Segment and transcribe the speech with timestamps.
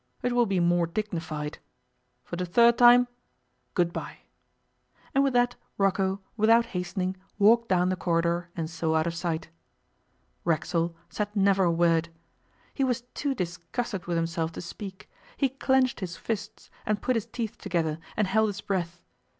[0.23, 1.59] It will be more dignified.
[2.23, 3.07] For the third time,
[3.75, 4.21] good bye.'
[5.13, 9.49] And with that Rocco, without hastening, walked down the corridor and so out of sight.
[10.43, 12.09] Racksole said never a word.
[12.73, 15.07] He was too disgusted with himself to speak.
[15.37, 19.03] He clenched his fists, and put his teeth together, and held his breath.